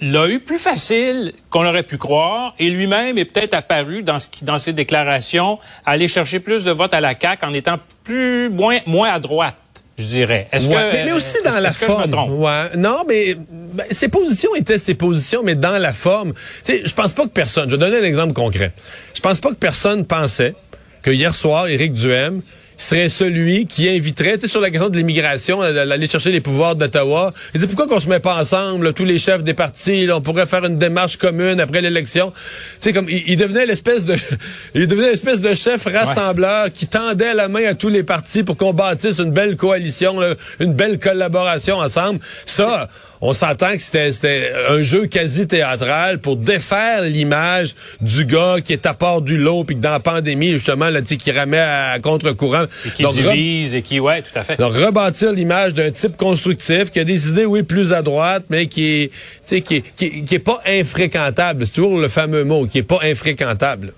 l'a 0.00 0.28
eu 0.28 0.40
plus 0.40 0.58
facile 0.58 1.32
qu'on 1.50 1.66
aurait 1.66 1.82
pu 1.82 1.98
croire, 1.98 2.54
et 2.58 2.70
lui-même 2.70 3.18
est 3.18 3.24
peut-être 3.24 3.54
apparu 3.54 4.02
dans, 4.02 4.18
ce 4.18 4.28
qui, 4.28 4.44
dans 4.44 4.58
ses 4.58 4.72
déclarations 4.72 5.58
aller 5.84 6.08
chercher 6.08 6.40
plus 6.40 6.64
de 6.64 6.70
votes 6.70 6.94
à 6.94 7.00
la 7.00 7.14
CAQ 7.20 7.44
en 7.44 7.54
étant 7.54 7.78
plus 8.04 8.48
moins 8.50 8.78
moins 8.86 9.10
à 9.10 9.18
droite 9.18 9.56
je 10.00 10.06
dirais. 10.06 10.48
Est-ce 10.50 10.68
que 10.68 11.04
mais, 11.04 11.12
aussi 11.12 11.36
dans 11.44 11.60
la 11.60 11.70
forme? 11.70 12.40
Ouais. 12.40 12.76
Non, 12.76 13.04
mais 13.06 13.36
ben, 13.36 13.86
ses 13.90 14.08
positions 14.08 14.54
étaient 14.56 14.78
ses 14.78 14.94
positions, 14.94 15.42
mais 15.44 15.54
dans 15.54 15.78
la 15.78 15.92
forme. 15.92 16.32
Sais, 16.62 16.82
je 16.84 16.94
pense 16.94 17.12
pas 17.12 17.24
que 17.24 17.32
personne. 17.32 17.70
Je 17.70 17.76
vais 17.76 17.80
donner 17.80 17.98
un 17.98 18.04
exemple 18.04 18.32
concret. 18.32 18.72
Je 19.14 19.20
pense 19.20 19.38
pas 19.38 19.50
que 19.50 19.56
personne 19.56 20.06
pensait 20.06 20.54
que 21.02 21.10
hier 21.10 21.34
soir, 21.34 21.68
Éric 21.68 21.92
Duhem 21.92 22.42
serait 22.82 23.08
celui 23.08 23.66
qui 23.66 23.88
inviterait, 23.88 24.38
tu 24.38 24.46
sais, 24.46 24.48
sur 24.48 24.60
la 24.60 24.70
question 24.70 24.88
de 24.88 24.96
l'immigration, 24.96 25.60
d'aller 25.60 26.08
chercher 26.08 26.32
les 26.32 26.40
pouvoirs 26.40 26.76
d'Ottawa. 26.76 27.32
Il 27.54 27.60
dit 27.60 27.66
pourquoi 27.66 27.86
qu'on 27.86 28.00
se 28.00 28.08
met 28.08 28.20
pas 28.20 28.36
ensemble, 28.40 28.92
tous 28.94 29.04
les 29.04 29.18
chefs 29.18 29.42
des 29.42 29.54
partis, 29.54 30.08
on 30.12 30.20
pourrait 30.20 30.46
faire 30.46 30.64
une 30.64 30.78
démarche 30.78 31.16
commune 31.16 31.60
après 31.60 31.82
l'élection? 31.82 32.30
Tu 32.30 32.38
sais, 32.80 32.92
comme 32.92 33.08
il, 33.08 33.36
devenait 33.36 33.66
l'espèce 33.66 34.04
de, 34.04 34.16
il 34.74 34.86
devenait 34.86 35.10
l'espèce 35.10 35.40
de 35.40 35.52
chef 35.54 35.84
rassembleur 35.84 36.72
qui 36.72 36.86
tendait 36.86 37.34
la 37.34 37.48
main 37.48 37.66
à 37.66 37.74
tous 37.74 37.88
les 37.88 38.02
partis 38.02 38.42
pour 38.42 38.56
qu'on 38.56 38.72
bâtisse 38.72 39.18
une 39.18 39.32
belle 39.32 39.56
coalition, 39.56 40.18
une 40.58 40.72
belle 40.72 40.98
collaboration 40.98 41.78
ensemble. 41.78 42.20
Ça 42.46 42.88
on 43.20 43.32
s'entend 43.34 43.72
que 43.72 43.82
c'était 43.82 44.52
un 44.68 44.82
jeu 44.82 45.06
quasi 45.06 45.46
théâtral 45.46 46.18
pour 46.18 46.36
défaire 46.36 47.02
l'image 47.02 47.74
du 48.00 48.24
gars 48.24 48.56
qui 48.64 48.72
est 48.72 48.86
à 48.86 48.94
part 48.94 49.20
du 49.20 49.36
lot 49.36 49.64
puis 49.64 49.76
que 49.76 49.80
dans 49.80 49.90
la 49.90 50.00
pandémie 50.00 50.52
justement 50.52 50.88
là 50.88 51.02
qui 51.02 51.30
remet 51.30 51.58
à, 51.58 51.98
contre-courant 52.00 52.64
et 52.86 52.90
qui 52.90 53.04
divise 53.04 53.74
et 53.74 53.82
qui 53.82 54.00
ouais 54.00 54.22
tout 54.22 54.36
à 54.38 54.42
fait 54.42 54.58
donc 54.58 54.72
rebâtir 54.74 55.32
l'image 55.32 55.74
d'un 55.74 55.90
type 55.90 56.16
constructif 56.16 56.90
qui 56.90 57.00
a 57.00 57.04
des 57.04 57.28
idées 57.28 57.44
oui 57.44 57.62
plus 57.62 57.92
à 57.92 58.02
droite 58.02 58.44
mais 58.48 58.66
qui 58.66 59.10
est 59.50 59.60
qui, 59.60 59.82
qui, 59.82 60.24
qui 60.24 60.34
est 60.34 60.38
pas 60.38 60.60
infréquentable 60.66 61.66
c'est 61.66 61.72
toujours 61.72 61.98
le 61.98 62.08
fameux 62.08 62.44
mot 62.44 62.66
qui 62.66 62.78
est 62.78 62.82
pas 62.82 63.00
infréquentable 63.02 63.92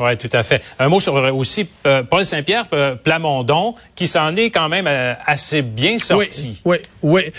oui, 0.00 0.16
tout 0.16 0.30
à 0.32 0.42
fait. 0.42 0.60
Un 0.78 0.88
mot 0.88 0.98
sur 0.98 1.14
aussi 1.14 1.68
euh, 1.86 2.02
Paul 2.02 2.24
Saint-Pierre 2.24 2.66
euh, 2.72 2.96
Plamondon, 2.96 3.74
qui 3.94 4.08
s'en 4.08 4.34
est 4.34 4.50
quand 4.50 4.68
même 4.68 4.86
euh, 4.88 5.14
assez 5.24 5.62
bien 5.62 5.98
sorti. 5.98 6.60
Oui, 6.64 6.78
oui, 7.02 7.20
oui. 7.22 7.32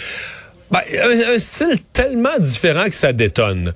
Ben, 0.71 0.81
un, 1.27 1.39
style 1.39 1.77
tellement 1.93 2.37
différent 2.39 2.85
que 2.85 2.95
ça 2.95 3.13
détonne. 3.13 3.71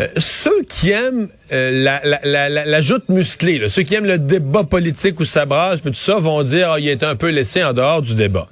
Euh, 0.00 0.08
ceux 0.16 0.62
qui 0.68 0.90
aiment 0.90 1.28
euh, 1.52 1.70
la, 1.70 2.48
la, 2.48 2.80
joute 2.80 3.08
musclée, 3.08 3.68
ceux 3.68 3.82
qui 3.82 3.94
aiment 3.94 4.06
le 4.06 4.18
débat 4.18 4.64
politique 4.64 5.20
où 5.20 5.24
ça 5.24 5.46
brasse, 5.46 5.82
tout 5.82 5.94
ça, 5.94 6.16
vont 6.16 6.42
dire 6.42 6.72
ah, 6.72 6.80
il 6.80 6.88
est 6.88 7.04
un 7.04 7.14
peu 7.14 7.28
laissé 7.28 7.62
en 7.62 7.72
dehors 7.72 8.02
du 8.02 8.16
débat. 8.16 8.48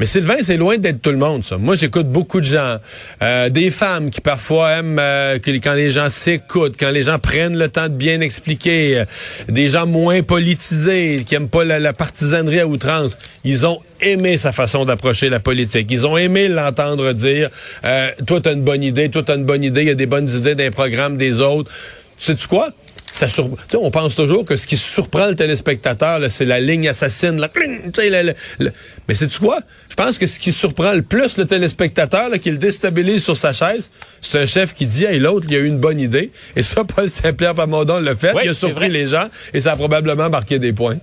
Mais 0.00 0.06
Sylvain, 0.06 0.36
c'est 0.40 0.56
loin 0.56 0.78
d'être 0.78 1.02
tout 1.02 1.10
le 1.10 1.18
monde, 1.18 1.44
ça. 1.44 1.58
Moi, 1.58 1.74
j'écoute 1.74 2.08
beaucoup 2.08 2.40
de 2.40 2.46
gens. 2.46 2.78
Euh, 3.20 3.50
des 3.50 3.70
femmes 3.70 4.08
qui 4.08 4.22
parfois 4.22 4.78
aiment 4.78 4.98
euh, 4.98 5.38
quand 5.44 5.74
les 5.74 5.90
gens 5.90 6.08
s'écoutent, 6.08 6.76
quand 6.80 6.88
les 6.88 7.02
gens 7.02 7.18
prennent 7.18 7.58
le 7.58 7.68
temps 7.68 7.90
de 7.90 7.94
bien 7.94 8.22
expliquer. 8.22 9.00
Euh, 9.00 9.04
des 9.50 9.68
gens 9.68 9.86
moins 9.86 10.22
politisés, 10.22 11.22
qui 11.26 11.34
aiment 11.34 11.50
pas 11.50 11.64
la, 11.64 11.92
partisanerie 11.92 12.60
à 12.60 12.66
outrance. 12.66 13.18
Ils 13.44 13.66
ont 13.66 13.80
aimé 14.00 14.38
sa 14.38 14.52
façon 14.52 14.86
d'approcher 14.86 15.28
la 15.28 15.38
politique. 15.38 15.88
Ils 15.90 16.06
ont 16.06 16.16
aimé 16.16 16.48
l'entendre 16.48 17.12
dire 17.12 17.50
Toi, 18.26 18.40
t'as 18.40 18.54
une 18.54 18.62
bonne 18.62 18.82
idée, 18.82 19.10
toi, 19.10 19.22
t'as 19.22 19.36
une 19.36 19.44
bonne 19.44 19.62
idée, 19.62 19.82
il 19.82 19.88
y 19.88 19.90
a 19.90 19.94
des 19.94 20.06
bonnes 20.06 20.30
idées 20.30 20.54
d'un 20.54 20.70
programme 20.70 21.18
des 21.18 21.40
autres. 21.40 21.70
Sais-tu 22.16 22.48
quoi? 22.48 22.70
Ça 23.12 23.28
sur... 23.28 23.48
on 23.74 23.90
pense 23.90 24.14
toujours 24.14 24.44
que 24.44 24.56
ce 24.56 24.66
qui 24.66 24.76
surprend 24.76 25.26
le 25.26 25.36
téléspectateur, 25.36 26.20
c'est 26.28 26.44
la 26.44 26.60
ligne 26.60 26.88
assassine. 26.88 27.38
La... 27.38 27.50
Mais 29.08 29.14
c'est 29.14 29.38
quoi? 29.38 29.58
Je 29.88 29.94
pense 29.94 30.18
que 30.18 30.26
ce 30.26 30.38
qui 30.38 30.52
surprend 30.52 30.92
le 30.92 31.02
plus 31.02 31.36
le 31.36 31.46
téléspectateur, 31.46 32.30
qui 32.40 32.50
le 32.50 32.56
déstabilise 32.56 33.24
sur 33.24 33.36
sa 33.36 33.52
chaise, 33.52 33.90
c'est 34.20 34.38
un 34.38 34.46
chef 34.46 34.74
qui 34.74 34.86
dit, 34.86 35.04
hey, 35.04 35.18
l'autre, 35.18 35.46
il 35.48 35.56
a 35.56 35.58
eu 35.58 35.66
une 35.66 35.80
bonne 35.80 36.00
idée. 36.00 36.30
Et 36.56 36.62
ça, 36.62 36.84
Paul 36.84 37.10
Saint-Pierre 37.10 37.54
Pamondon 37.54 38.00
l'a 38.00 38.14
fait. 38.14 38.32
il 38.42 38.50
a 38.50 38.54
surpris 38.54 38.88
les 38.88 39.06
gens 39.06 39.28
et 39.52 39.60
ça 39.60 39.72
a 39.72 39.76
probablement 39.76 40.30
marqué 40.30 40.58
des 40.58 40.72
points. 40.72 40.98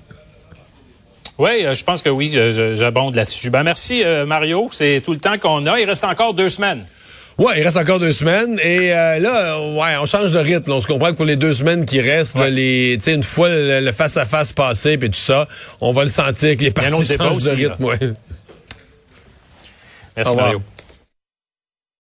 Oui, 1.38 1.66
euh, 1.66 1.76
je 1.76 1.84
pense 1.84 2.02
que 2.02 2.10
oui, 2.10 2.36
j'abonde 2.76 3.16
là-dessus. 3.16 3.52
Ben, 3.52 3.64
merci, 3.64 4.04
euh, 4.04 4.26
Mario. 4.26 4.70
C'est 4.72 5.02
tout 5.06 5.14
le 5.14 5.20
temps 5.20 5.38
qu'on 5.38 5.68
a. 5.68 5.80
Il 5.80 5.86
reste 5.88 6.04
encore 6.04 6.34
deux 6.34 6.50
semaines. 6.50 6.86
Ouais, 7.38 7.60
il 7.60 7.64
reste 7.64 7.78
encore 7.78 8.00
deux 8.00 8.14
semaines. 8.14 8.60
Et 8.64 8.94
euh, 8.94 9.20
là, 9.20 9.60
ouais, 9.60 9.96
on 10.02 10.06
change 10.06 10.32
de 10.32 10.40
rythme. 10.40 10.72
On 10.72 10.82
se 10.82 10.88
comprend 10.88 11.12
que 11.12 11.18
pour 11.18 11.26
les 11.26 11.36
deux 11.36 11.54
semaines 11.54 11.86
qui 11.86 12.02
restent, 12.02 12.38
les, 12.38 12.98
une 13.08 13.24
fois 13.24 13.50
le 13.50 13.92
face-à-face 13.92 14.54
passé 14.54 14.98
puis 14.98 15.10
tout 15.12 15.20
ça, 15.20 15.48
on 15.80 15.92
va 15.92 16.04
le 16.04 16.10
sentir 16.10 16.58
que 16.58 16.64
les 16.64 16.72
parties 16.72 17.06
changent 17.06 17.44
de 17.44 17.50
rythme. 17.52 17.84
Ouais. 17.84 18.00
Merci 20.16 20.36
Mario. 20.36 20.62